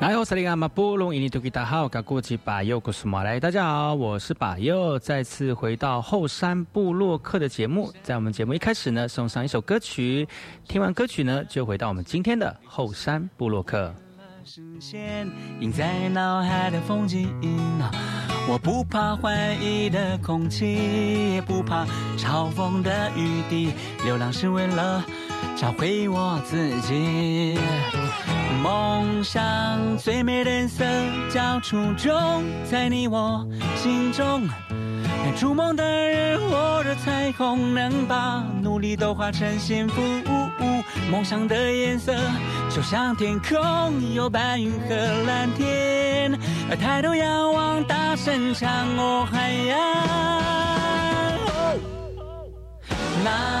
[0.00, 0.10] 马
[3.24, 7.92] 来大家好，我是把右，再次回到后山部落客的节目。
[8.00, 10.28] 在我们节目一开始呢，送上一首歌曲，
[10.68, 13.92] 听完歌曲呢，就回到我们今天的后山部落客。
[14.44, 15.28] 视线
[15.60, 17.28] 印在脑海的风景，
[18.48, 21.84] 我不怕怀疑的空气，也不怕
[22.16, 23.72] 嘲讽的雨滴。
[24.04, 25.04] 流浪是为了
[25.56, 27.58] 找回我自己。
[28.62, 30.84] 梦想最美的颜色
[31.32, 33.46] 叫初衷，在你我
[33.76, 34.48] 心中。
[35.36, 40.02] 筑梦的人握着彩虹，能把努力都化成幸福。
[41.10, 42.14] 梦想的颜色
[42.68, 43.58] 就像天空，
[44.12, 44.94] 有白云和
[45.26, 46.38] 蓝天。
[46.80, 49.78] 抬头仰望，大声唱，哦海洋。
[53.24, 53.58] 那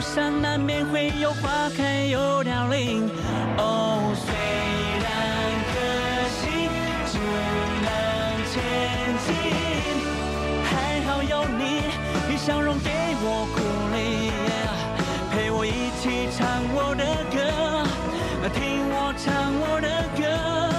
[0.00, 3.06] 路上难免会有花开有凋零，
[3.58, 4.32] 哦，虽
[5.04, 5.06] 然
[5.68, 5.76] 可
[6.40, 6.40] 惜，
[7.12, 7.18] 只
[7.84, 7.88] 能
[8.48, 8.56] 前
[9.26, 9.28] 进。
[10.64, 10.72] 还
[11.02, 11.82] 好有你，
[12.30, 12.88] 你笑容给
[13.20, 13.60] 我鼓
[13.94, 14.32] 励，
[15.30, 17.38] 陪我一起唱我的歌，
[18.54, 20.69] 听我唱我的歌。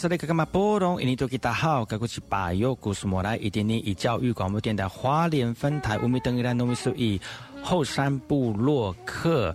[0.00, 0.98] 是那个干嘛波动？
[1.02, 7.20] 印尼多吉大好，该过去把右故事莫来一点点以教育广播电台花莲分台乌米登伊兰农米苏以
[7.62, 9.54] 后山部落客。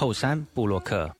[0.00, 1.17] 后山布洛克。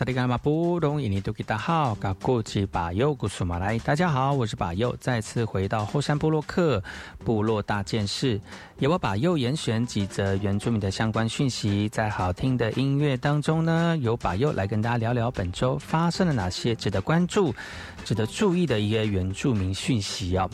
[0.00, 6.82] 萨利伽马布隆伊尼多吉达好，嘎古吉巴尤古苏马来，大家好，我是巴尤，再次回到后山部落克
[7.22, 8.40] 部落大件事，
[8.78, 17.54] 由我巴尤严选几则原住民的相关讯息，在好听的音乐当中呢，由巴尤来跟大家聊聊本周发生了哪些值得关注、
[18.02, 20.48] 值得注意的一些原住民讯息哦。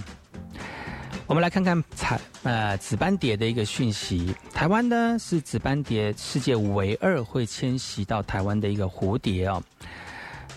[1.28, 4.32] 我们来看看彩呃紫斑蝶的一个讯息。
[4.54, 9.60] 台湾呢是紫斑蝶世界唯二会迁徙到台湾的一个蝴蝶哦。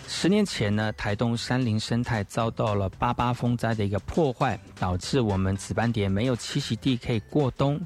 [0.06, 7.80] 十年前呢，台东山林生态遭到了八八风灾的一个破坏，导致我们紫斑蝶没有栖息地可以过冬。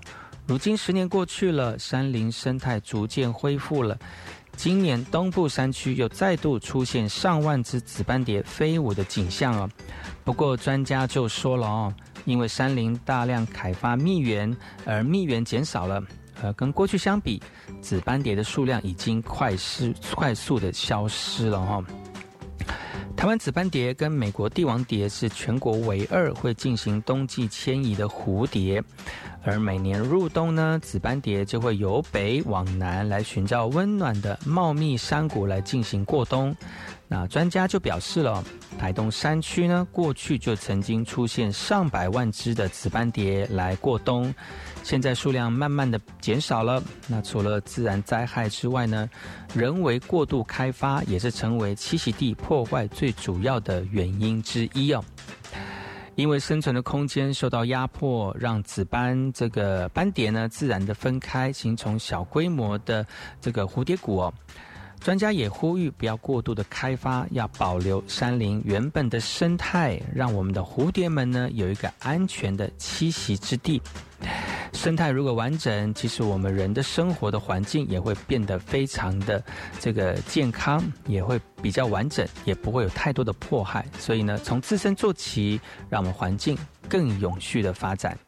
[0.47, 3.99] 如今十年过去了，山林生态逐渐恢复了。
[4.57, 9.69] 今年东部山区又再度出现上万只紫斑蝶飞舞的景象哦。
[10.23, 11.95] 不过专家就说了哦。
[12.25, 16.03] 因为山林大量开发蜜源，而蜜源减少了，
[16.43, 17.43] 呃，跟过去相比，
[17.81, 21.85] 紫斑蝶的数量已经快失快速的消失了哈。
[23.17, 28.83] 台湾紫斑蝶跟美国帝王蝶是全国唯二会进行冬季迁移的蝴蝶，
[29.45, 36.55] 而每年入冬呢，紫斑蝶就会由北往南来寻找温暖的茂密山谷来进行过冬。
[37.07, 38.43] 那专家就表示了，
[38.79, 44.35] 台东山区呢，过去就曾经出现上百万只的紫斑蝶来过冬，
[44.83, 46.83] 现在数量慢慢的减少了。
[47.07, 49.09] 那除了自然灾害之外呢，
[49.55, 55.05] 人为过度开发也是成为栖息地破坏最主要的原因之一哦。
[56.17, 63.07] 因为生存的空间受到压迫，让紫斑这个斑蝶呢自然的分开，形成小规模的
[63.41, 64.33] 这个蝴蝶谷哦。
[65.05, 73.83] 专家也呼吁不要过度的开发，要保留山林原本的生态，让我们的蝴蝶们呢有一个安全的栖息之地。
[74.73, 79.45] 生态如果完整，其实我们人的生活的环境也会变得非常的
[79.79, 83.85] 这个健康，也会比较完整，也不会有太多的迫害。
[83.99, 86.57] 所以呢，从自身做起，让我们环境
[86.89, 88.19] 更永续的发展。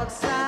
[0.00, 0.39] outside.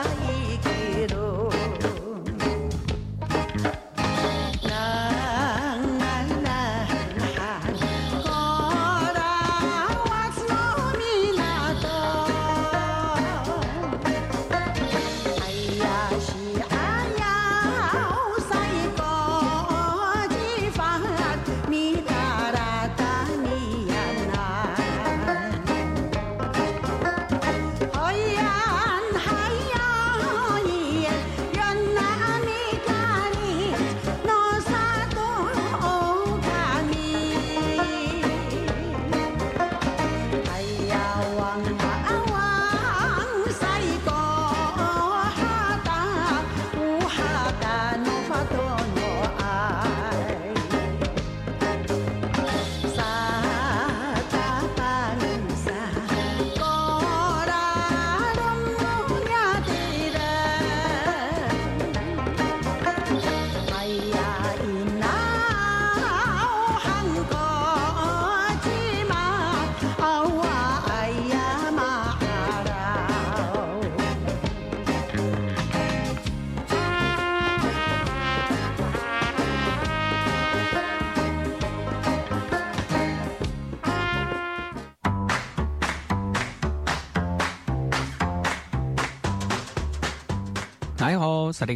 [91.63, 91.67] 大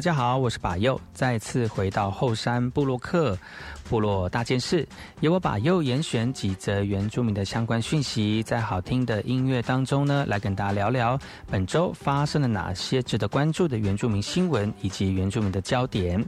[0.00, 3.36] 家好，我是巴尤，再次回到后山部落克
[3.90, 4.86] 部落大件事，
[5.18, 11.18] 由我巴尤严选几则原住民的相关讯息，在好听的音乐当中呢，来跟大家聊聊
[11.50, 16.24] 本周发生了哪些值得关注的原住民新闻以及原住民的焦点。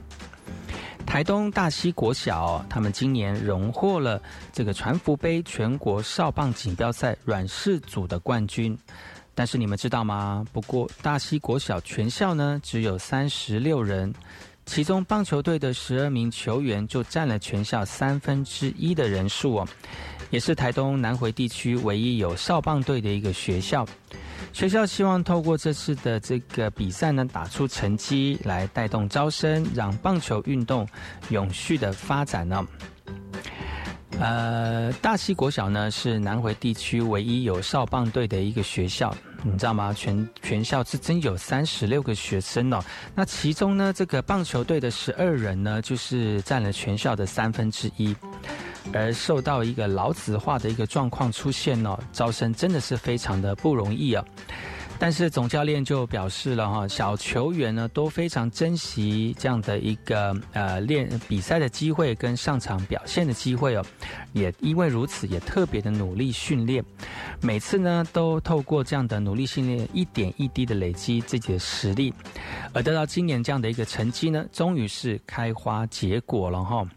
[1.05, 8.77] 台东大溪国小，他们今年荣获了这个传福杯全国少棒锦标赛软式组的冠军。
[9.41, 10.45] 但是你们知道吗？
[10.53, 14.13] 不过大溪国小全校呢只有三十六人，
[14.67, 19.67] 其中棒球队的十二名球员就占了全校三分之一的人数哦，
[20.29, 23.83] 也是台东南回地区唯一有少棒队的一个学校。
[24.53, 30.87] 学校希望透过这次的这个比赛呢，打出成绩来带动招生，让棒球运动
[31.29, 32.63] 永续的发展呢。
[34.19, 39.11] 呃，大溪国小呢是南回地区唯一有少棒队的一个学校，
[39.43, 39.93] 你知道吗？
[39.93, 42.79] 全全校是真有三十六个学生哦。
[43.15, 48.15] 那其中呢，这个棒球队的十二人呢，就是占了全校的三分之一。
[48.93, 54.25] 而受到一个老子化的一个状况出现哦，招生真的是非常的不容易啊。
[55.01, 63.83] 但是总教练就表示了哈，小球员呢都非常珍惜这样的一个呃练比赛的机会跟上场表现的机会哦，
[64.31, 66.85] 也因为如此也特别的努力训练，
[67.41, 72.13] 每次呢都透过这样的努力训练，一点一滴的累积自己的实力，
[72.71, 76.87] 而得到今年这样的一个成绩呢，终于是开花结果了哈。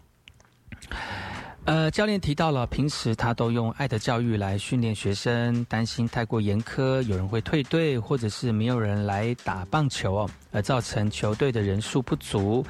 [1.67, 12.63] 呃，教练提到了，平时他都用爱的教育来训练学生，担心太过严苛，有人会退队，或者是没有人来打棒球哦，而造成球队的人数不足。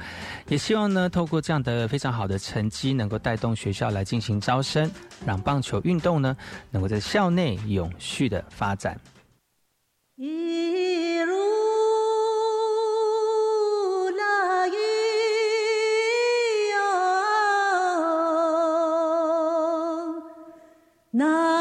[0.47, 4.89] 也希望呢，透过这样的非常好的成绩，能够带动学校来进行招生，
[5.25, 6.37] 让棒球运动呢，
[6.71, 8.97] 能够在校内永续的发展。
[21.15, 21.54] na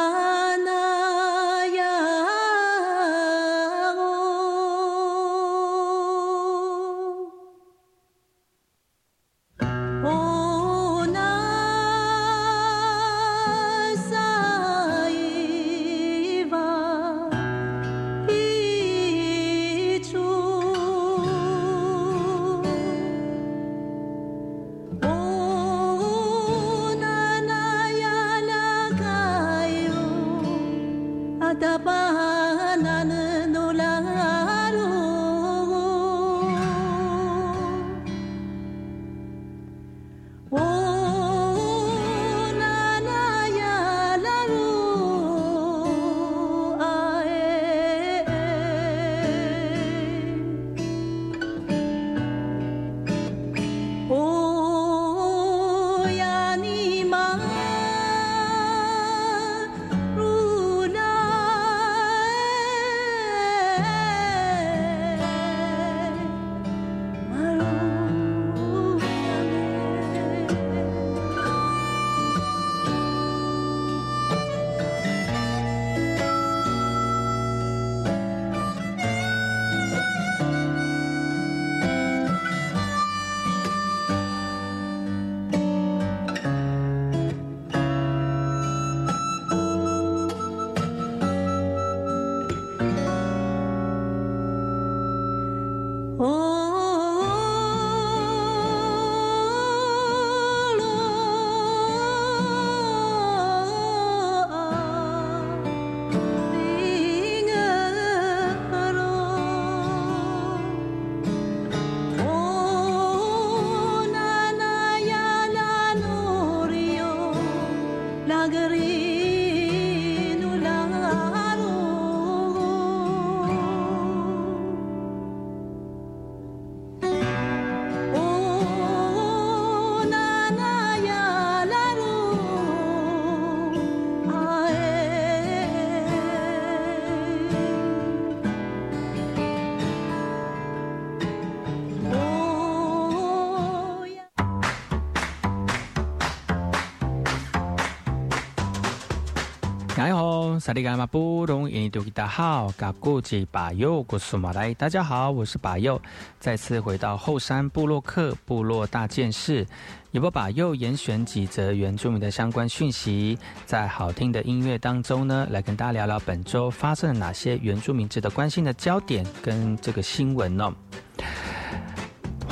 [150.60, 156.00] 萨利嘎马布隆印尼多吉达好，嘎古吉巴佑古苏马来，大家好，我是巴佑，
[156.38, 159.66] 再次回到后山部落克部落大件事，
[160.10, 170.74] 也不把又严选几则原住民的相关讯息，在好听的音乐当中呢，来跟大家聊聊本周发生了哪些原住民值得关心的焦点跟这个新闻呢？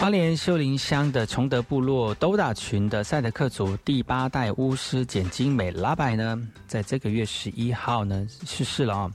[0.03, 9.11] 花莲秀林乡的崇德部落兜打群的赛德克族第八代巫师简金美拉柏呢，在这个月十一号呢去世了啊。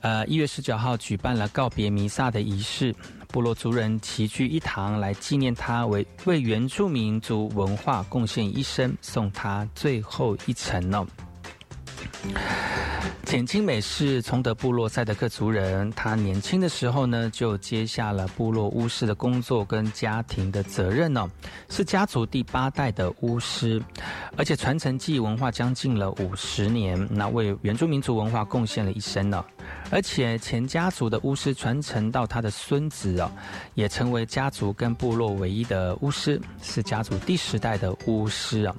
[0.00, 2.94] 呃，一月十九号举办了告别弥撒的仪式，
[3.28, 11.06] 部落族人齐聚一堂来纪念他，为为原住民族文化贡献一生，送他最后一程呢。
[13.32, 21.26] 简清美是崇德部落赛德克族人，他年轻的时候呢，就接下了部落巫师的工作跟家庭的责任呢，
[21.70, 23.82] 是家族第八代的巫师，
[24.36, 29.42] 而且传承记忆文化将近了五十年，那为原住民族文化贡献了一生呢，
[29.90, 33.32] 而且前家族的巫师传承到他的孙子哦，
[33.72, 38.76] 也成为家族跟部落唯一的巫师，是家族第十代的巫师啊。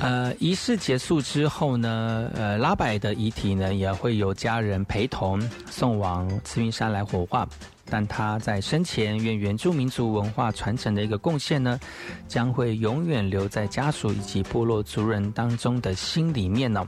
[0.00, 7.46] 呃，仪式结束之后呢，呃，拉柏的遗体呢也会有家人陪同送往慈云山来火化。
[7.92, 11.78] 但他在生前愿原住民族文化传承的一个贡献呢，
[12.28, 16.86] 将会永远留在家属以及部落族人当中的心里面呢。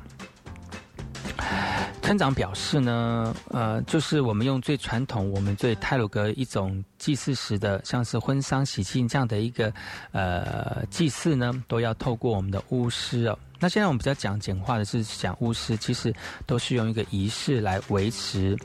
[2.02, 9.72] 村长表示呢，呃，就是我们用最传统、我们最泰鲁格一种祭祀时的，像是婚丧喜庆这样的一个
[10.10, 13.38] 呃祭祀呢，都要透过我们的巫师哦。
[13.58, 16.12] 那现在我们比较讲简化的是讲巫师，其实
[16.46, 18.58] 都是用一个仪式来维持。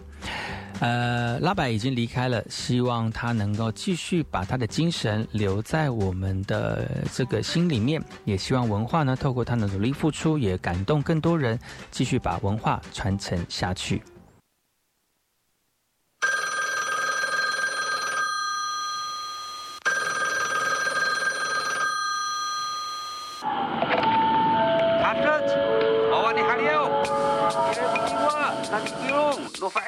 [0.80, 11.58] 呃，拉柏已经离开了，希望他能够继续把他的精神留在我们的这个心里面，也希望文化呢，透过他的努力付出，也感动更多人，
[11.90, 14.04] 继续把文化传承下去。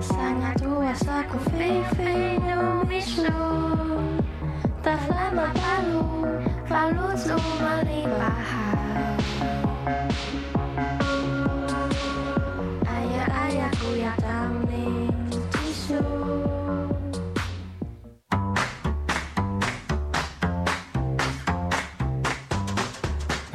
[0.00, 3.22] Sania tua saco feio, feio, eu bicho
[4.82, 5.50] Da flama
[6.68, 7.24] pra luz,
[7.56, 8.38] pra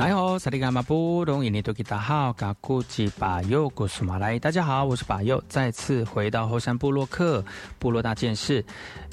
[0.04, 0.40] tu melibahan.
[0.40, 7.44] 萨利马布隆伊尼多吉达好，嘎古吉巴尤古苏马来，大家好，我是巴尤，再次回到后山部落克
[7.80, 8.64] 部落大件事，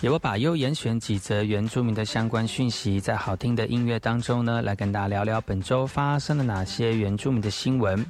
[0.00, 8.04] 由我巴尤严选几则原住民的相关讯息，在好听的音乐当中呢，来跟大家聊聊本周发生了哪些原住民的新闻。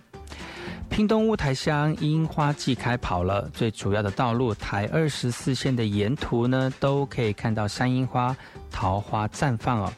[0.89, 8.35] 屏东乌台乡樱花季开跑了，最主要的道路台二十四线的沿途呢，都可以看到山樱花、
[8.71, 9.93] 桃花绽放哦。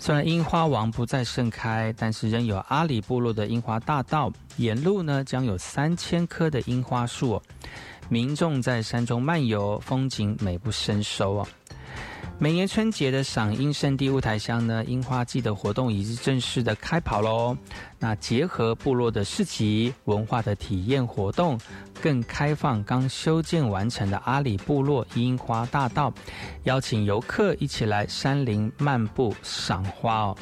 [0.00, 7.42] 虽然樱花王不再盛开，但是仍有阿里部落的樱花大道，沿路呢将有三千棵的樱花树，
[8.08, 11.48] 民众在山中漫游，风景美不胜收哦。
[12.40, 17.56] 每年春节的赏樱圣地雾台乡呢，樱花季的活动已经正式的开跑喽。
[17.98, 21.58] 那结合部落的市集、文化的体验活动，
[22.00, 26.12] 更开放刚修建完成的阿里部落樱花大道，
[26.62, 30.36] 邀请游客一起来山林漫步赏花哦。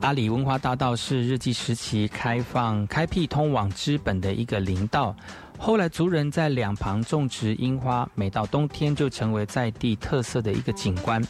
[0.00, 5.14] 阿里文化大道是日记时期开放开辟通往资本的一个林道。
[5.58, 11.22] 后来族人在两旁种植樱花，每到冬天就成为在地特色的一个景观。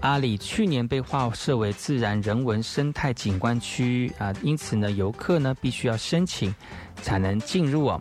[0.00, 6.52] 阿里去年被划设为自然人文生态景观区啊，因此呢，游客呢必须要申请
[7.02, 8.00] 才能进入哦。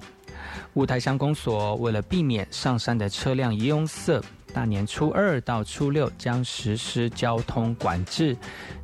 [0.76, 4.22] 雾台乡公所为了避免上山的车辆拥塞，
[4.54, 8.36] 大年初二到初六将实施交通管制，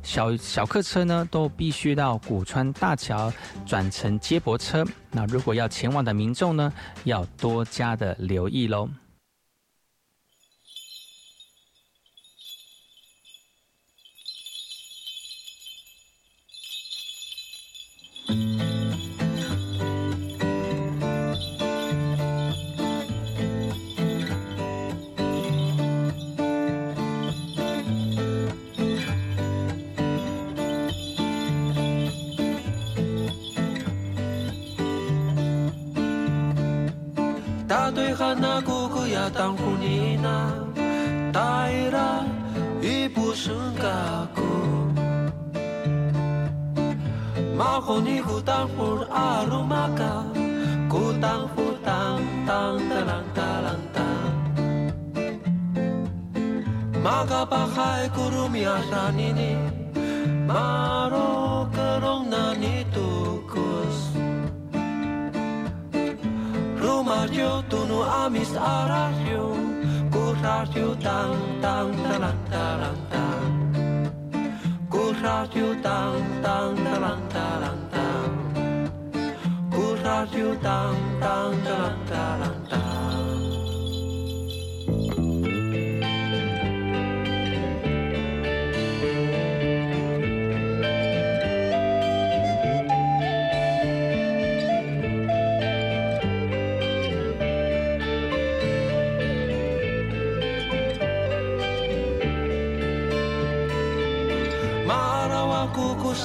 [0.02, 3.32] 小小客车呢都必须到古川大桥
[3.64, 4.84] 转乘接驳车。
[5.10, 6.72] 那如果要前往的民众呢，
[7.04, 8.88] 要多加的留意喽。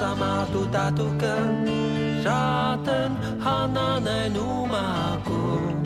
[0.02, 1.70] Kuku sama tu tatukan
[2.22, 5.78] Satan hananai numaku.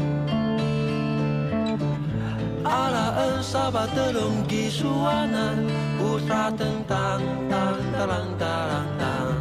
[2.64, 5.68] Ala en sabat telung gisuanan
[6.00, 9.36] Usra tentang tang talang talang tang.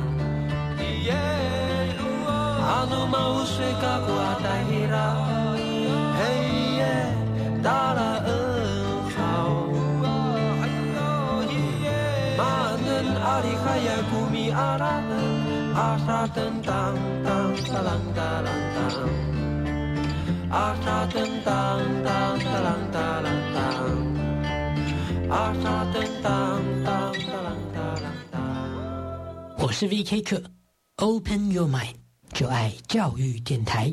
[2.65, 4.15] Anu mau seka ku
[15.75, 18.79] 阿沙登当当，哒啷哒啷当。
[20.49, 23.59] 阿沙登当当，哒啷哒啷当。
[25.31, 28.39] 阿沙登当当，哒啷哒啷当。
[29.59, 30.41] 我是 VK 客
[30.99, 31.97] ，Open Your Mind，
[32.33, 33.93] 就爱教育电台。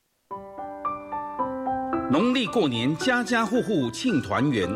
[2.11, 4.67] 农历过年，家家户户庆团圆。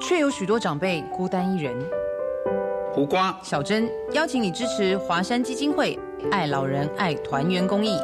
[0.00, 1.74] 却有许多长辈孤单一人。
[2.92, 5.98] 胡瓜、小珍邀请你支持华山基金会
[6.30, 7.98] “爱老人爱团圆”公益，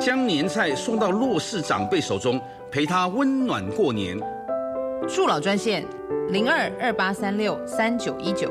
[0.00, 4.18] 将年菜送到弱势长辈手中，陪他温暖过年。
[5.06, 5.84] 助老专线：
[6.30, 8.50] 零二二八三六三九一九，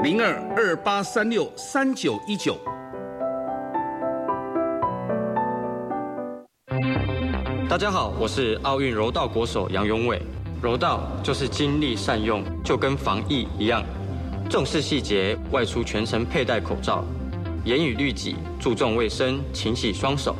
[0.00, 2.56] 零二二八三六三九一九。
[7.74, 10.22] 大家好，我是奥运柔道国手杨永伟。
[10.62, 13.82] 柔道就是精力善用，就跟防疫一样，
[14.48, 17.04] 重视细节，外出全程佩戴口罩，
[17.64, 20.36] 严于律己，注重卫生，勤洗双手，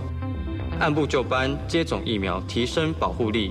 [0.79, 3.51] 按部就班接种疫苗，提升保护力，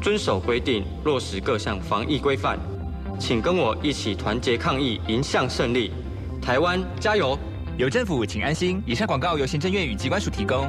[0.00, 2.56] 遵守规定，落实各项防疫规范。
[3.18, 5.90] 请跟我一起团结抗疫，迎向胜利。
[6.40, 7.36] 台湾加油！
[7.76, 8.80] 有政府，请安心。
[8.86, 10.68] 以上广告由行政院与机关署提供。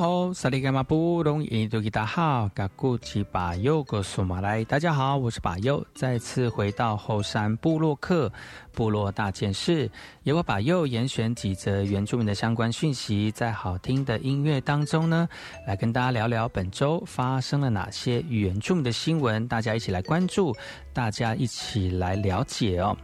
[0.00, 8.32] 好，萨利伽马布隆伊多吉达好，嘎古吉巴尤格苏马来，大家好，我是巴尤，再次回到后山部落客
[8.72, 9.90] 部落大件事，
[10.22, 15.28] 由我巴尤严选几则原住民的相关讯息，在好听的音乐当中呢，
[15.66, 20.56] 来跟大家聊聊本周发生了哪些原住民的新闻，大家一起来关注，
[20.94, 22.96] 大家一起来了解哦。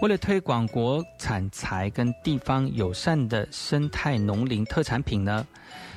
[0.00, 5.44] 为了推广国产材跟地方友善的生态农林特产品呢，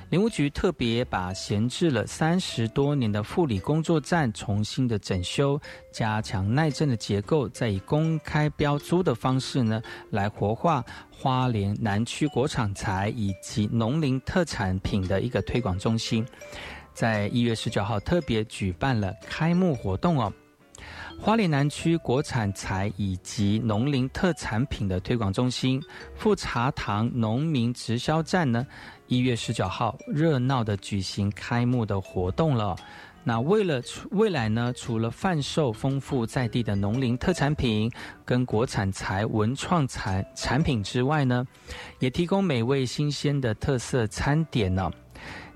[0.09, 5.61] 林务局特别把闲置了三十多年的护理工作站重新的整修，
[5.93, 16.25] 加强耐震的结构，再以公开标租的方式呢，来活化花莲南区国产材以及农林特产品的一个推广中心，
[16.91, 20.33] 在一月十九号特别举办了开幕活动哦。
[21.23, 25.79] 花莲南区国产材以及农林特产品的推广中心
[26.15, 28.65] 富茶堂农民直销站呢，
[29.05, 32.75] 一月十九号热闹的举行开幕的活动了。
[33.23, 33.79] 那为了
[34.09, 37.87] 未来呢，除了贩售丰富在地的农林特产品
[38.25, 41.45] 跟国产材文创产产品之外呢，
[41.99, 44.91] 也提供美味新鲜的特色餐点呢。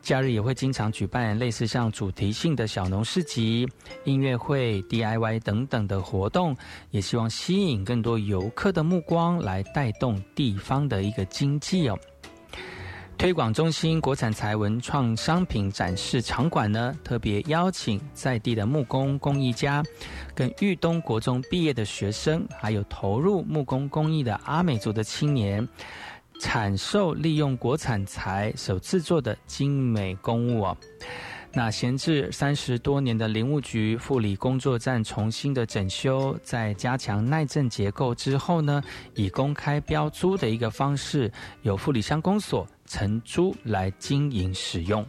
[0.05, 3.67] 假日也会经常举办类似像主题性的小农市集、
[4.03, 6.55] 音乐会、DIY 等等的活动，
[6.91, 11.97] 也希望吸引更多游客的目光，来带动地方的一个经济哦。
[13.17, 19.81] 推广中心国产材文创商品展示场馆呢，特别邀请在地的木工工艺家，
[20.35, 25.67] 跟豫东国中毕业的学生，还有投入木工工艺的阿美族的青年，
[26.39, 30.77] 产售利用国产材所制作的精美公物哦。
[31.57, 45.05] 那闲置三十多年的林务局护理工作站重新的整修，在加强耐震结构之后呢，以公开标租的一个方式，由护理乡公所承租来经营使用。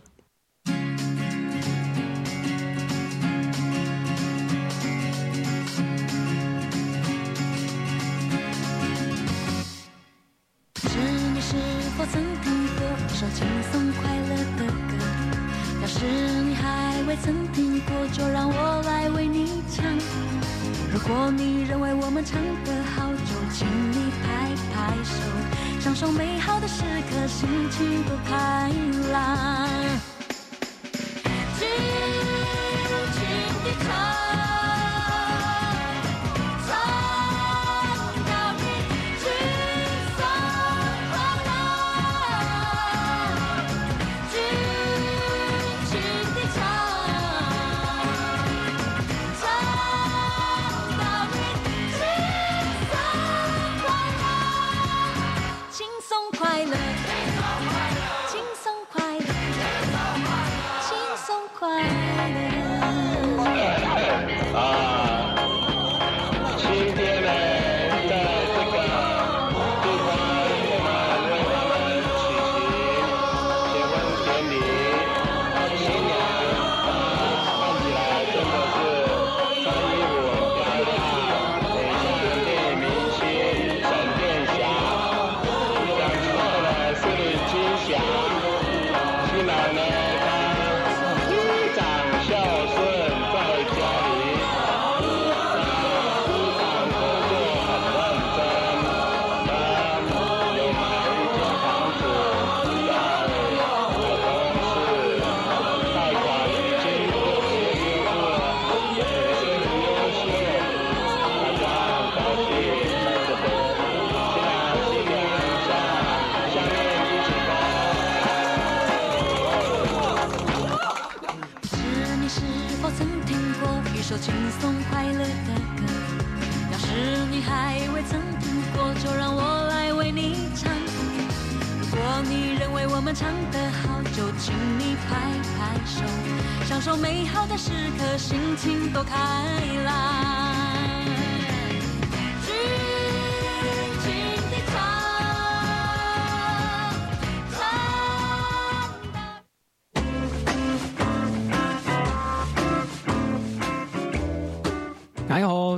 [18.16, 19.84] 就让我来为你唱。
[20.90, 25.12] 如果你认为我们唱得好，就请你拍拍手，
[25.78, 28.72] 享受美好的时刻，心情多开
[29.12, 29.68] 朗。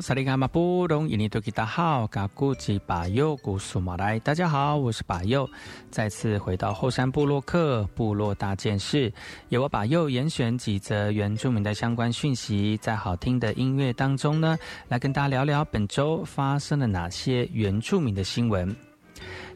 [0.09, 5.46] 萨利嘎马布隆印尼多吉达好，嘎古吉巴佑古苏马来，大家好，我是巴佑，
[5.90, 9.12] 再次回到后山部落客部落大件事，
[9.50, 14.56] 由我巴佑严选几则原住民的相关讯息，在好听的音乐当中呢，
[14.88, 18.74] 来跟大家聊聊本周发生了哪些原住民的新闻。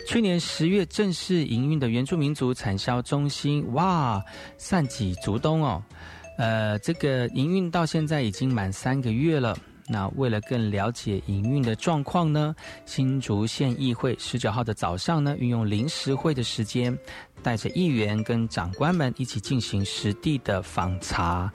[0.06, 4.22] 去年十月正式营运的原住民族产销中心，哇，
[4.58, 5.82] 善己竹东哦，
[6.36, 9.56] 呃，这个营运到现在已经满三个月了。
[9.88, 12.54] 那为了更了解营运的状况呢，
[12.86, 16.96] 新竹县议会十九号的早上呢，运用临时会的时间，
[17.42, 21.52] 带着议员跟长官们一起进行实地的访查。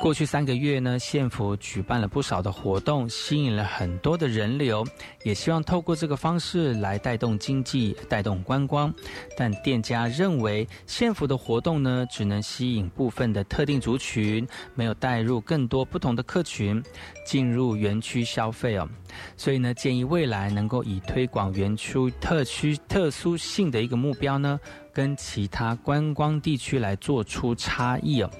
[0.00, 4.82] 过去三个月呢，县府举办了不少的活动，吸引了很多的人流，
[5.24, 8.92] 也希望透过这个方式来带动经济、带动观光。
[9.36, 16.82] 但店家认为，县府的活动呢，只能吸引部分的特定族群，没有带入更多不同的客群
[17.26, 18.88] 进入园区消费哦。
[19.36, 24.58] 所以呢，建议未来能够以推广园区特区特殊性的一个目标呢，
[24.94, 28.30] 跟其他观光地区来做出差异哦。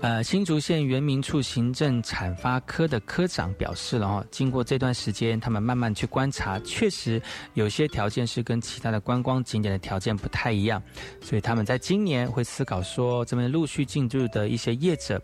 [0.00, 7.20] 呃，新竹县原民处行政产发科的科长表示了哦，经过这段时间，他们慢慢去观察，确实
[7.54, 10.80] 有些条件是跟其他的观光景点的条件不太一样，
[11.20, 15.20] 所以他们在今年会思考说，这边陆续进入的一些业者，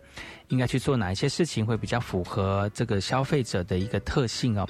[0.49, 4.67] 应该去做哪一些事情会比较符合这个消费者的一个特性哦。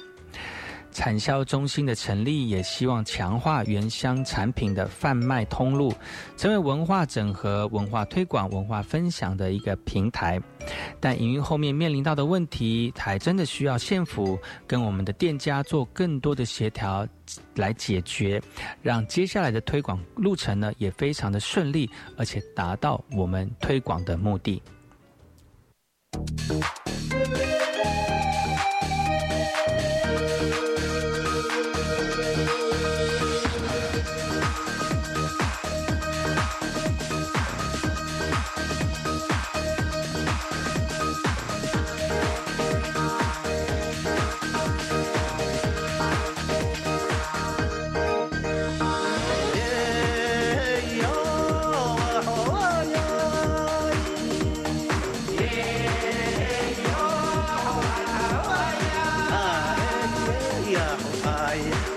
[0.96, 5.92] 产销中心的成立，也希望强化原乡产品的贩卖通路，
[6.38, 10.40] 成为文化整合、文化推广、文化分享的一个平台。
[10.98, 17.06] 但营运后面面临到的问题，还真的需要县府跟我们的店家做更多的协调
[17.56, 18.40] 来解决，
[18.80, 24.62] 让接下来的推广路程呢也非常的顺利，而且达到我们推广的目的。
[61.64, 61.95] yeah.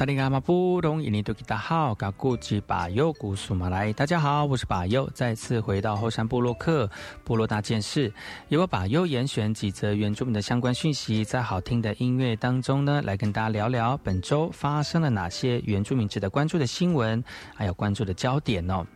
[0.00, 6.90] 萨利嘎马布隆伊尼多吉达好，嘎古吉巴尤古苏马来，大家好，我是巴尤，再次回到后山部落客
[7.22, 8.10] 部落大件事，
[8.48, 17.22] 由我巴尤严选几则原住民的相关讯息，在好听的音乐当中呢，来跟大家聊聊本周发生了哪些原住民值得关注的新闻，
[17.54, 18.86] 还有关注的焦点哦。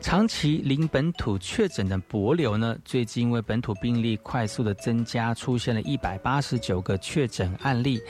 [0.00, 8.00] 长期零本土确诊的博流呢，最近因为本土病例快速的增加，出现了一百八十九个确诊案例。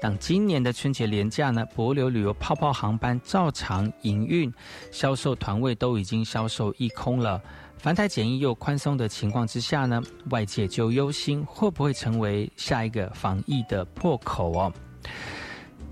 [0.00, 4.52] 当今年的春节连假呢，博流旅游泡泡航班照常营运，
[4.92, 7.40] 销售团位都已经销售一空了。
[7.78, 14.72] 繁台检疫又宽松的情况之下呢，外界就忧心会不会成为下一个防疫的破口哦。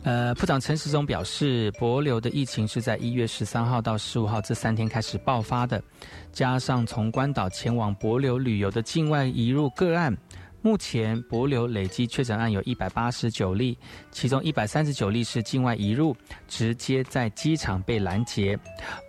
[0.06, 5.82] 呃，部长陈时中表示，博流的疫情是在一月十三号到十五号这三天开始爆发的，
[6.30, 10.16] 加上从关岛前往博流旅游的境外移入个案，
[10.62, 13.76] 目前博流累计确诊案有一百八十九例，
[14.12, 18.56] 其中一百三十九例是境外移入，直接在机场被拦截，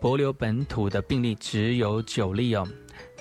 [0.02, 2.68] 博流本土的病例只有九例哦。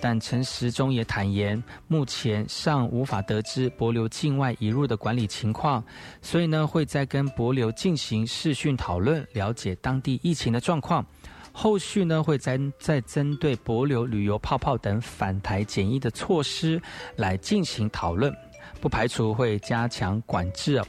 [0.00, 5.82] 但陈时中也坦言，目前尚无法得知博流境外移入的管理情况，
[6.20, 11.04] 所以呢，会再跟博流进行视讯讨论，了解当地疫情的状况。
[11.52, 16.80] 后续呢，会再再针对博流旅游泡泡等返台检疫的措施
[17.16, 18.30] 来进行讨论，
[18.78, 20.82] 不排除会加强管制。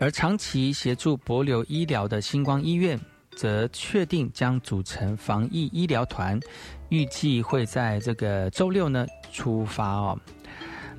[0.00, 2.98] 而长期协助博流医疗的星光医院。
[3.36, 6.38] 则确定将组成防疫医疗团，
[6.88, 10.18] 预计会在这个周六呢出发哦。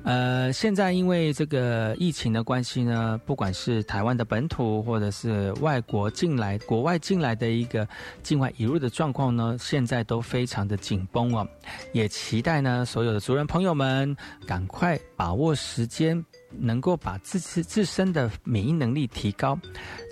[0.04, 7.88] 呃，现在因为这个疫情的关系呢，不管是台湾的本土或者是外国进来、国外进来的一个
[8.22, 11.44] 境外移入的状况呢，现在都非常的紧绷哦。
[11.92, 14.16] 也期待呢，所有的族人朋友们
[14.46, 19.58] 赶快把握时间，能够把自自自身的免疫能力提高，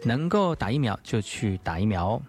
[0.04, 2.22] 能够打疫苗就去打疫苗哦。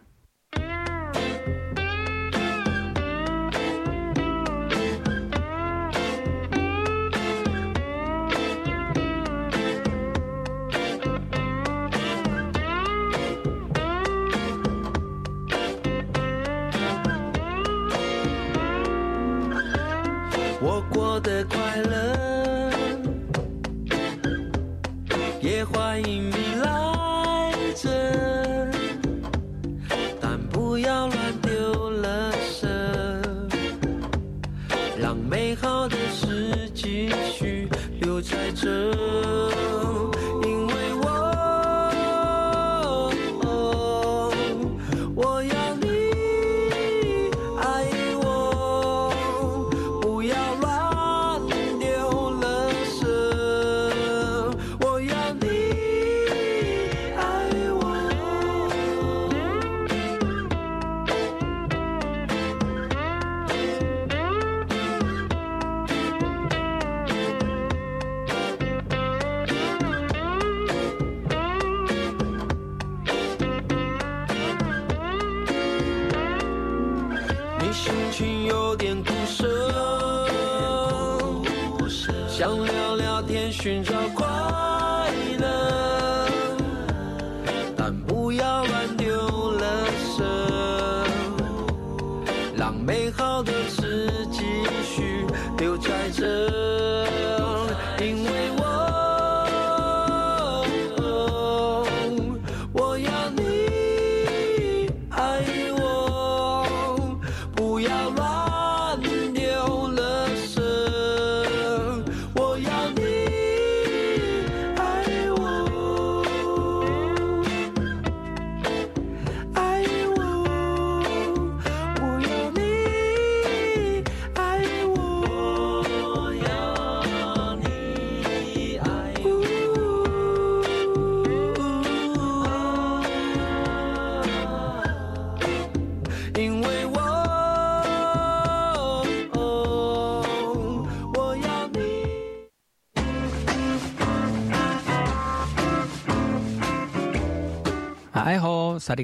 [148.96, 149.04] 大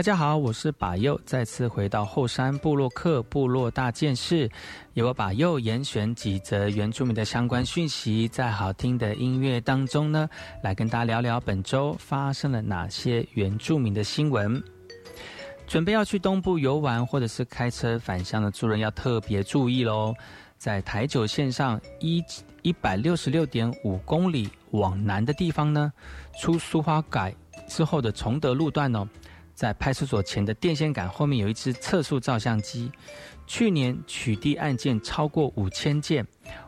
[0.00, 4.48] 家好，我是巴佑，再次回到后山部落克部落大件事，
[4.94, 10.30] 由我巴佑严选几则原住民的相关讯息，在好听的音乐当中呢，
[10.62, 14.62] 来跟大家聊聊本周发生了哪些原住民的新闻。
[15.66, 20.14] 准备要去东部游玩或者是开车返乡的族人要特别注意喽。
[20.60, 22.22] 在台九线上一
[22.60, 25.90] 一百六十六点五公里往南的地方呢，
[26.38, 27.34] 出苏花改
[27.66, 29.08] 之后的崇德路段哦，
[29.54, 32.92] 在派出所前的电线杆后面有一只测速照相机，
[33.46, 36.26] 去年取缔案件超过五千件，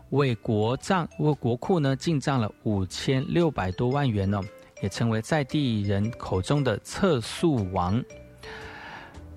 [0.08, 4.40] 为国账为国库呢进账了五千六百多万元哦，
[4.80, 8.02] 也成为在地人口中的测速王。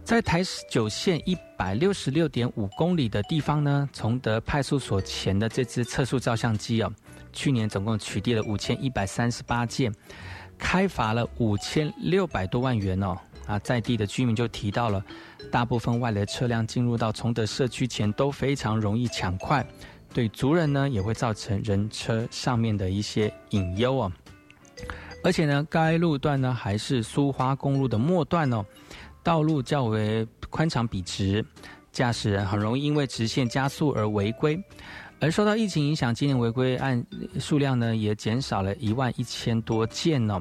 [0.05, 6.93] 在台九线一百六十六点五公里的地方呢，崇德派出所前的这支测速照相机哦，
[7.33, 9.91] 去年总共取缔了五千一百三十八件，
[10.59, 13.17] 开罚了五千六百多万元哦。
[13.47, 15.03] 啊，在地的居民就提到了，
[15.51, 19.65] 大部分外来车辆进入到崇德社区前都非常容易抢快，
[20.13, 24.11] 对族人呢也会造成人车上面的一些隐忧哦。
[25.23, 28.63] 而且呢，该路段呢还是苏花公路的末段哦。
[29.25, 31.43] 道路较为宽敞笔直，
[31.91, 34.63] 驾驶人很容易因为直线加速而违规。
[35.19, 37.03] 而受到疫情影响，今年违规案
[37.39, 40.39] 数量呢也减少了一万一千多件哦。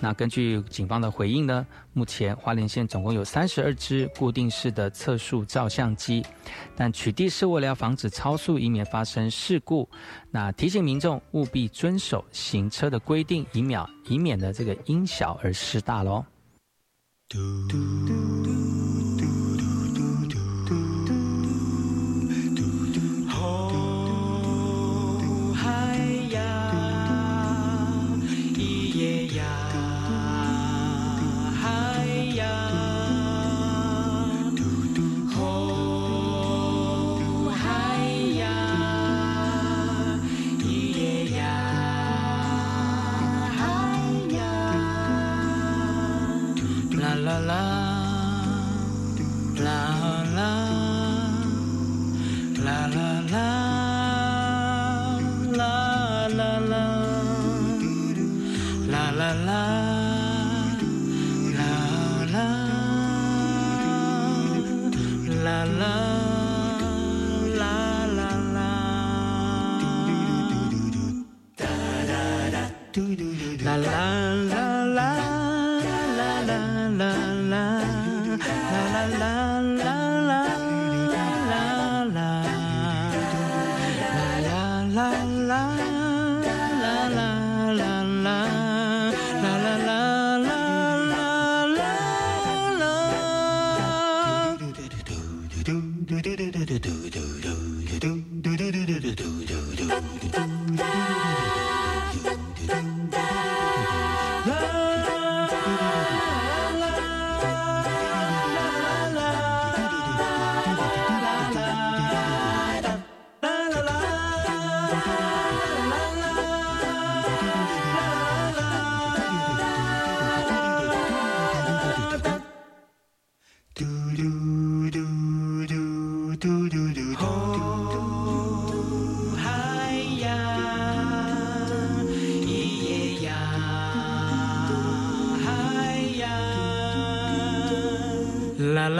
[0.00, 6.22] 那根据警方的回应呢，目前花莲县总共有三十二支固定式的测速照相机，
[6.76, 9.88] 但取缔是为了要防止超速，以免发生事故。
[10.30, 16.22] 那提醒民众务必遵守行车的规定，以免以免呢这个因小而失大喽。
[17.36, 19.07] 哦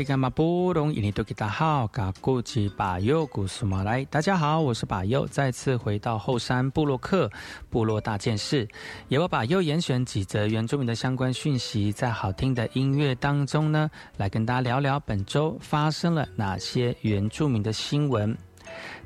[0.00, 7.30] 利干马布隆伊尼多吉达好，嘎古吉巴佑古苏马来，大家好，我是巴佑，再次回到后山部落克
[7.68, 8.66] 部落大件事，
[9.08, 18.34] 也我把又严选几则原住民的相关讯息，在好听的音乐当中呢，来跟大家聊聊本周发生了哪些原住民的新闻。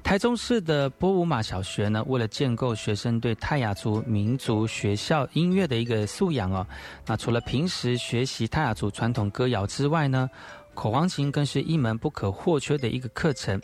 [0.05, 6.65] 台中市的波武马小学呢，为了建构学生对泰雅族民族学校音乐的一个素养哦，
[7.05, 10.29] 那除了平时学习泰雅族传统歌谣之外呢，
[10.75, 13.61] 口簧琴更是一门不可或缺的一个课程。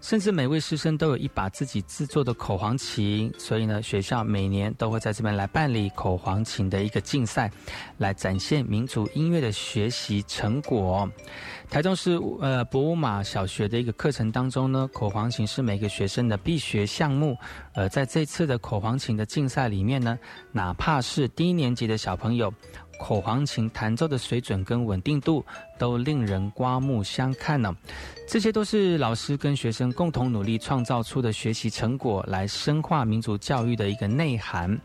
[0.00, 7.50] 甚至每位师生都有一把自己制作的口簧琴，所以呢，学校每年都会在这边来办理口簧琴的一个竞赛，
[7.98, 11.10] 来展现民族音乐的学习成果。
[11.68, 17.36] 台中市呃博物马小学的一个课程当中呢，口簧琴是每个学生的必学项目。
[17.74, 20.16] 呃在这次的口簧琴的竞赛里面呢，
[20.52, 22.52] 哪怕是低年级的小朋友。
[22.98, 25.44] 口簧琴弹奏的水准跟稳定度
[25.78, 27.74] 都令人刮目相看呢，
[28.26, 34.78] 这些都是老师跟学生共同努力创造出的学习成果，来深化民族教育的一个内涵。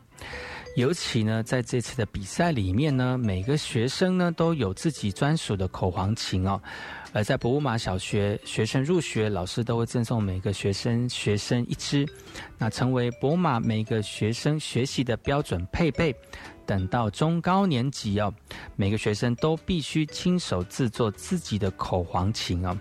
[0.76, 6.60] 尤其呢，在这次的比赛里面呢，每个学生呢都有自己专属的口簧琴哦。
[7.12, 12.08] 而在博物马小学，学生入学，老师都会赠送每个学生学生一支，
[12.58, 16.16] 那成为博物马每个学生学习的标准配备。
[16.66, 18.34] 等到中高年级哦，
[18.76, 22.76] 每个学生都必须亲手制作自己的口簧琴哦。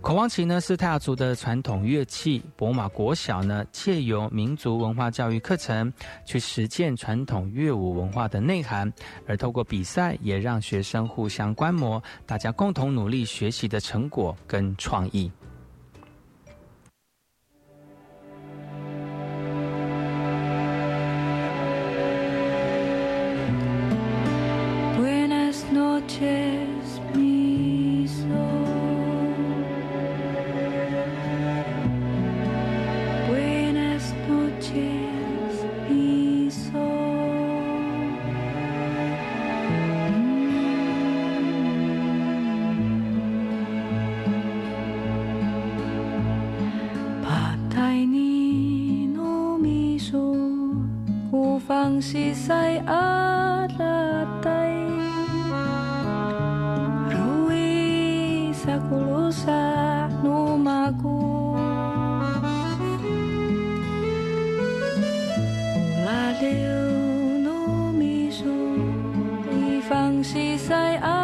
[0.00, 5.92] 口簧琴呢是泰雅族的传统乐器，博马国小呢借由民族文化教育课程
[6.24, 8.90] 去实践传统乐舞文化的内涵，
[9.26, 15.30] 而透过比赛也让学生互相观摩，大家共同努力学习的成果跟创意。
[51.98, 52.52] 能是世
[52.86, 54.48] 壓低。
[57.10, 61.18] Ruisa kulusa numaku
[65.74, 68.58] Ula liu numisu
[69.50, 71.17] Ifang si sai a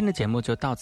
[0.00, 0.78] 今天的节目就到此